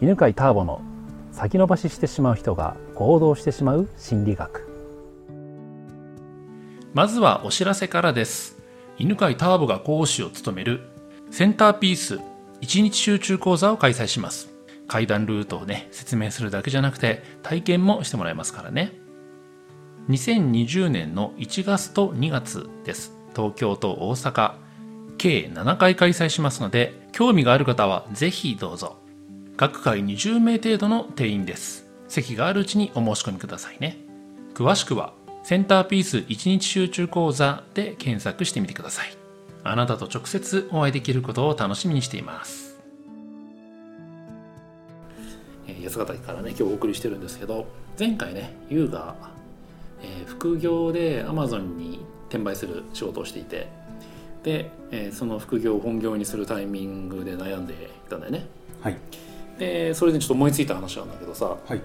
[0.00, 0.80] 犬飼ターボの
[1.32, 4.68] 先延ばししてしまう人が行動してしまう心理学。
[6.94, 8.56] まずはお知らせからです。
[8.96, 10.82] 犬飼ターボが講師を務める
[11.32, 12.20] センターピース
[12.60, 14.48] 1日集中講座を開催します。
[14.86, 18.92] 階段ルートをね説明するだけじゃなくて体験もしてもらえますからね。
[20.10, 23.16] 2020年の1月と2月です。
[23.34, 24.54] 東京と大阪。
[25.18, 29.07] 計7回開催しますので興味がある方はぜひどうぞ。
[29.58, 31.84] 各回20名程度の定員です。
[32.06, 33.98] 席があるうちにお申し込みくださいね。
[34.54, 39.08] 詳しくはセンターピース1日集中講座で検索してみてください。
[39.64, 42.78] あなたと直接お会いできることを楽しみにしています。
[45.66, 47.66] 八ヶ岳からね今日お送りしてるんですけど
[47.98, 49.16] 前回ね優が、
[50.00, 51.98] えー、副業でアマゾンに
[52.28, 53.66] 転売する仕事をしていて
[54.44, 57.76] で、えー、その副業を本業にするタイミングで悩んでい
[58.08, 58.46] たんだよね。
[58.80, 59.27] はい
[59.58, 61.80] でそれでちょっと思いついた話なんだけどさ、はい。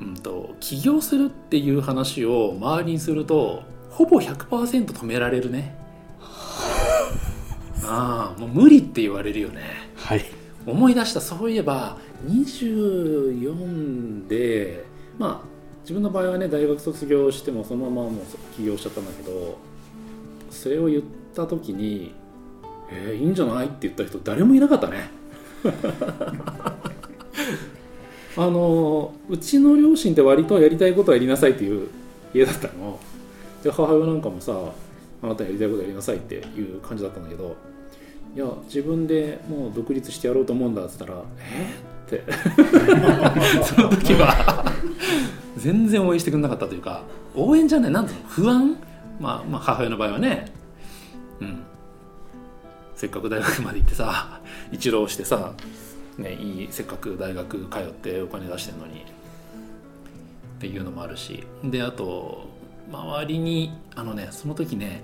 [0.00, 5.76] うんと、起業するっていう話を周りにするとほぼ100%止められるね。
[7.84, 8.34] あ。
[8.36, 9.62] あもう無理って言われるよね。
[9.96, 10.24] はい。
[10.66, 11.20] 思い出した。
[11.20, 14.84] そういえば24で
[15.18, 15.48] まあ
[15.82, 18.24] 自分の場合はね大学卒業してもそのままもう
[18.56, 19.58] 起業しちゃったんだけど
[20.50, 21.02] それを言っ
[21.34, 22.14] た時に
[22.92, 25.10] 「えー、いいんじゃない?」って言った人誰もいなかったね
[28.40, 31.90] あのうちの両親って割とやりたいことはやりなさいっていう
[32.32, 32.98] 家だったの。
[33.62, 34.54] で母親なんかもさ
[35.22, 37.54] あなたやりたいことやりなさいっていう感じだったんだけど
[38.34, 42.24] いや自分でもう独立してやろうと思うんだっつったら「えっ?」って。
[43.62, 44.64] その時は
[45.58, 47.02] 全然応援してくれなかったというか
[47.36, 48.74] 応援じゃないなんていうの不安、
[49.20, 50.46] まあ、まあ母親の場合はね。
[51.42, 51.58] うん。
[52.96, 54.40] せっかく大学まで行ってさ
[54.72, 55.52] 一浪してさ
[56.20, 59.00] ね、いいせっかく大学通ってお金出してるのに。
[59.00, 61.44] っていうのもあるし。
[61.64, 62.48] であと
[62.92, 65.02] 周りにあのねその時ね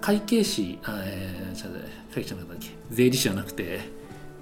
[0.00, 1.66] 会計士あ、えー、じゃ
[2.14, 2.68] 会計士なかったっけ？
[2.90, 3.80] 税理士じゃなくて。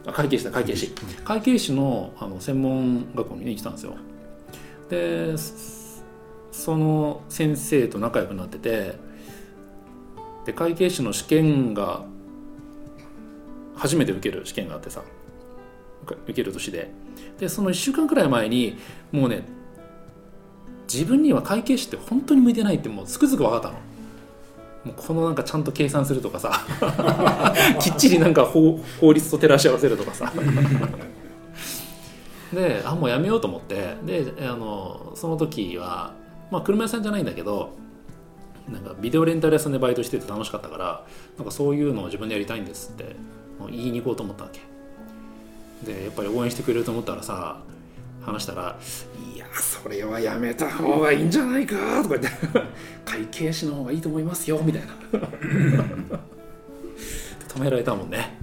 [0.06, 0.92] あ会計士だ会計士。
[1.24, 3.94] 会計士のあの専門学校にね来たんですよ。
[4.88, 5.34] で
[6.50, 9.10] その先生と仲良くなってて。
[10.46, 12.02] で会計士の試験が
[13.76, 15.02] 初めて受ける試験があってさ
[16.04, 16.90] 受ける年で
[17.38, 18.78] でその1週間くらい前に
[19.12, 19.44] もうね
[20.92, 23.74] 自分には会計士って本当に向いてないってもうつくづく分かったの。
[24.84, 26.66] もうこのなんかちゃんと計算するとかさ。
[27.80, 30.32] きっちりなんか法法律と照らし合わせるとかさ。
[32.52, 33.96] であもうやめようと思って。
[34.04, 36.12] であのその時は
[36.50, 37.70] まあ車屋さんじゃないんだけど
[38.68, 41.04] なんかビデオレンタル屋さんでバイトしてて楽しかったから
[41.36, 43.16] なんかそういうのを自分でやりたいんですって
[43.70, 44.60] 言いに行こうと思ったわけ
[45.84, 47.62] でやっぱり応援してくれると思ったらさ
[48.22, 48.78] 話したら
[49.34, 52.28] 「いやそれはやめた方がいいんじゃないか」とか言って
[53.04, 54.88] 「会計士の方がいいと思いますよ」みたいな
[57.48, 58.38] 止められたもんね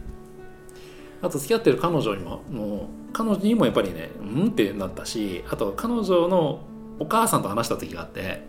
[1.21, 6.61] あと付き合ってる彼女にももう彼女にもやっぱりねうんってなったしあと彼女の
[6.99, 8.45] お母さんと話した時があって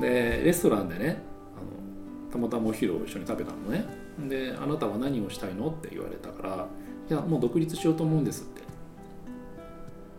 [0.00, 1.22] でレストランでね
[1.56, 3.84] あのたまたまお昼を一緒に食べたのね
[4.28, 6.66] で「あなたは何をしたいの?」って言われたから
[7.08, 8.64] いやもう独立しようと思うんですって」っ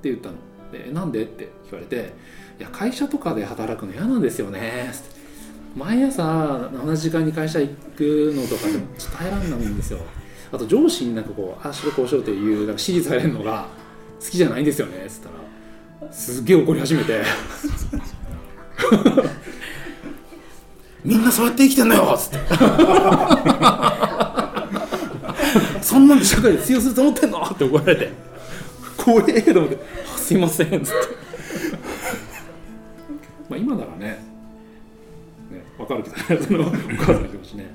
[0.01, 0.35] て言ったの。
[0.71, 2.13] で「なんで?」って聞かれて
[2.59, 5.17] 「いや会社とかで働くの嫌なんですよね」って。
[5.75, 9.99] 毎朝同じ時間に会社行くのとかでもちょっと耐えらんないんですよ。
[10.51, 13.67] あと上司になんかこうああしろこうしろっていうなんか指示されるのが
[14.19, 15.03] 好きじゃないんですよね。
[15.05, 15.29] っつった
[16.05, 17.21] らすっげえ怒り始めて。
[21.03, 22.15] みんなそうやって生きてんのよ！
[22.17, 22.37] っつって
[25.87, 27.41] そんなんで社会で通用すると思ってんの？
[27.41, 28.11] って怒られて。
[28.97, 29.77] 怖えと思って
[30.17, 30.91] 「すいません」っつって
[33.47, 34.21] まあ今ならね
[35.49, 36.45] ね分かるけどね。
[36.45, 37.67] そのお母さんの気持ちね、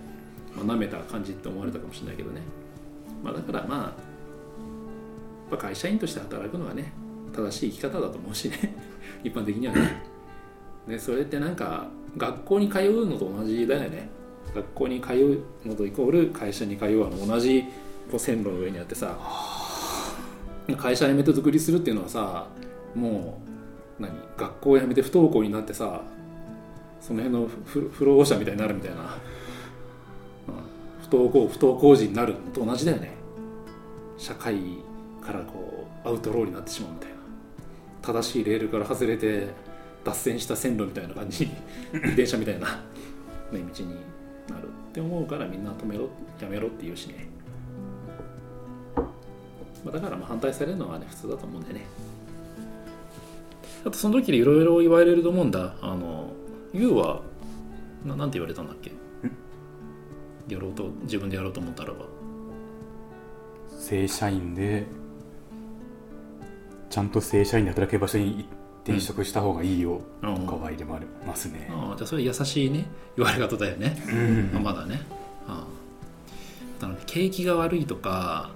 [0.62, 2.42] まあ、めた感じって思われたかもしれないけどね。
[3.24, 3.96] まあだからま
[5.50, 6.92] あ会社員として働くのはね
[7.34, 8.76] 正しい生き方だと思うしね。
[9.24, 10.02] 一般的にはね。
[10.86, 11.88] ねそれってなんか
[12.18, 14.10] 学校に通うのと同じだよね。
[14.54, 17.64] 学校に通うのとイコール会社に通うの同じ
[18.10, 19.18] こう線路の上にあってさ
[20.76, 22.46] 会社辞めて独立するっていうのはさ
[22.94, 23.40] も
[23.98, 26.02] う何学校辞めて不登校になってさ
[27.00, 27.48] その辺の
[27.90, 29.08] 不老者みたいになるみたいな、うん、
[31.02, 33.12] 不登校不登校児になるのと同じだよね。
[34.18, 34.56] 社会
[35.20, 37.16] からこうアウトローになってしまうみたいな。
[38.02, 39.48] 正しいレールから外れて
[40.04, 41.52] 脱線した線路みたいな感じに
[42.16, 42.74] 電車みたいな、ね、
[43.52, 43.90] 道に
[44.48, 46.08] なるって思うからみんな止めろ
[46.40, 47.28] やめろって言うしね、
[49.84, 51.86] まあ、だからまあ反対されるのはね普通だと思うんでね。
[53.84, 55.74] あとその時でいろいろ言われると思うんだ。
[55.80, 56.30] あの
[56.72, 57.20] YOU は
[58.04, 58.92] ななんて言われたんだっけ？
[60.48, 62.06] やろうと自分でやろうと思ったらば。
[63.78, 64.86] 正社員で
[66.90, 68.46] ちゃんと正社員で働ける場所に
[68.84, 70.00] 転職した方がいいよ。
[70.20, 71.00] とかは入れま
[71.34, 72.86] すね、ああじゃあそれ優しいね。
[73.16, 74.56] 言われ方だよね、うん。
[74.56, 75.02] あまだね、
[75.48, 78.50] ああだから景気が悪いとか、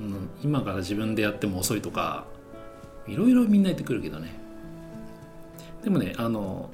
[0.00, 2.26] うん、今から自分でやっても遅いとか
[3.06, 4.34] いろいろみんな言ってくるけどね。
[5.82, 6.70] でもねあの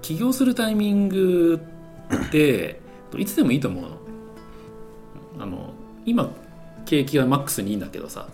[0.00, 1.60] 起業するタイミング
[2.28, 2.80] って
[3.16, 3.98] いつでもいいと思うの。
[5.40, 5.72] あの
[6.04, 6.30] 今
[6.84, 8.26] 景気がマックスにいいんだけどさ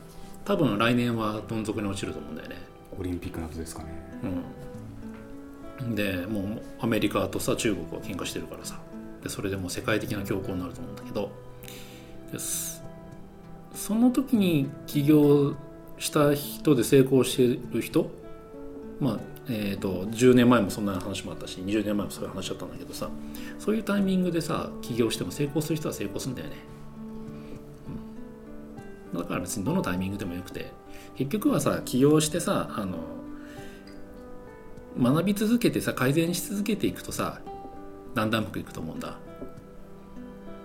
[0.45, 2.57] 多分来年はどん底に落ちると思うんだよね。
[2.99, 3.89] オリンピックなどですかね。
[5.83, 8.79] うん、でもうアメリカとさ中国は喧嘩してるからさ。
[9.23, 11.31] でそれでもう世界的な恐慌になると思うんだけど。
[12.31, 12.84] です
[13.75, 15.55] その時に起業
[15.99, 18.11] した人で成功してる人
[19.01, 23.11] まあえー、と10年前もそんな話もあったし20年前もそういう話だったんだけどさ
[23.59, 26.57] そういうタイミングでさ起業しても成功する人は成功するんだよね、
[29.13, 30.73] うん、だから別にどのタイミングでもよくて
[31.17, 32.97] 結局はさ起業してさあの
[34.99, 37.41] 学び続けてさ改善し続けていくとさ
[38.15, 39.19] だんだんうまくいくと思うんだ。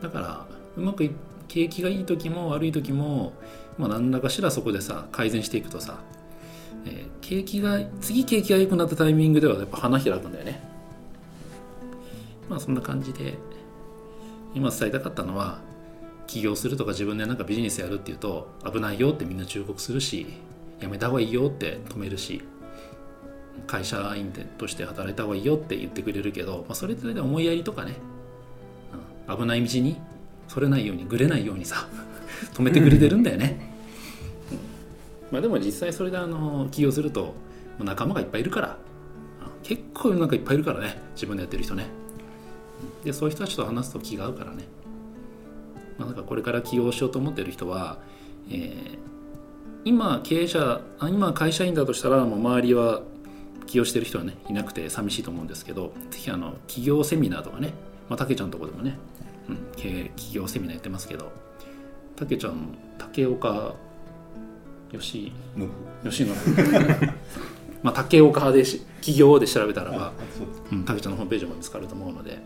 [0.01, 0.45] だから
[0.77, 1.11] うまくい
[1.49, 3.33] 景気がいい時も悪い時も、
[3.77, 5.99] まあ、何らかしらそこでさ改善していくとさ、
[6.85, 10.59] えー景気が次景気が良くなったタイミングではやっぱ花開くんだよね。
[12.49, 13.35] まあそんな感じで
[14.55, 15.59] 今伝えたかったのは
[16.25, 20.25] 起業するとか自分でなんかビジネスやるっていうと危ないよってみんな忠告するし
[20.79, 22.41] やめた方がいいよって止めるし
[23.67, 27.93] 会社員として働いた方がいいよって言ってくれるけど、まあ、それって思いやりとかね、
[29.27, 29.37] うん。
[29.37, 30.01] 危ない道に
[30.49, 31.87] それないようにぐれないようにさ
[32.53, 33.73] 止めてくれてるんだよね、
[35.31, 37.33] まあでも実際それであの起業すると
[37.79, 38.77] 仲間がいっぱいいるから。
[39.61, 41.85] 結構世の中いっぱいいるからね自分でやってる人ね。
[43.03, 44.63] でそういう人たちと話すと気が合うからね。
[45.99, 47.99] まあ、なんかこれから起業しようと思ってる人は、
[48.49, 49.09] えー
[49.85, 53.01] 今経営者あ今会社員だとしたらもう周りは
[53.65, 57.73] 起業してる人はねいなくて寂しいと思うんですけどぜひあの起業セミナーとかね
[58.09, 58.97] まあたけちゃんのとこでもね、
[59.49, 61.31] うん、経営起業セミナーやってますけど
[62.15, 63.73] たけちゃん竹岡
[64.91, 65.65] よしの
[66.03, 66.35] よしの
[67.83, 70.13] まあ竹岡でし起業で調べたらば
[70.71, 72.37] うん、たけちゃんのホームページも見つかると思うので、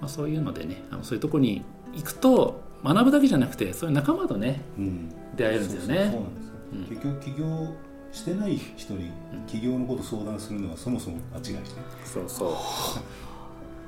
[0.00, 1.64] まあ、そういうのでねあのそういうとこに
[1.94, 5.12] 行くと学ぶだけじゃなくてそういう仲間とねうん。
[5.36, 6.04] 出会えるんですよね。
[6.04, 6.76] なんですよ、う。
[6.76, 6.84] ん。
[6.84, 7.74] 結局起業
[8.12, 9.10] してない人に
[9.46, 11.56] 起業のこと相談するのはそもそも間違い。
[12.04, 12.54] そうそう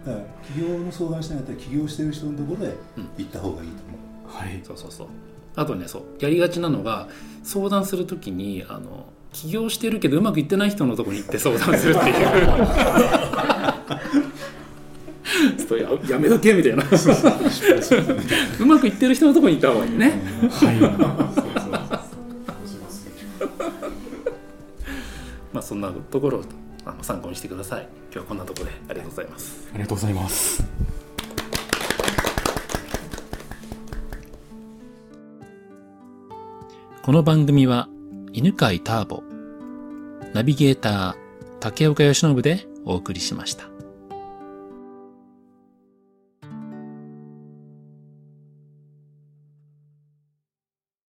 [0.04, 2.74] だから起業の相談しないんだったら起業してる人のところへ
[3.18, 3.96] 行った方がいいと思
[4.26, 4.60] う、はい。
[4.64, 5.06] そうそうそう。
[5.54, 6.02] あとねそう。
[6.18, 7.08] やりがちなのが
[7.42, 12.14] 相談するときにあの起業してるけどうまくいってない人のところに行って相談するっていう。
[15.56, 16.84] ちょっとややめとけみたいな。
[18.60, 20.20] うまくいってる人のところに行った方がいいね。
[25.52, 26.44] まあそんなところを
[26.84, 27.88] あの参考にしてください。
[28.12, 29.68] 今日はこんなところでありがとうございます。
[29.72, 30.64] ありがとうございます。
[37.02, 37.88] この番組は
[38.32, 39.22] 犬飼ターボ、
[40.34, 41.14] ナビゲーター
[41.58, 43.71] 竹岡由伸でお送りしました。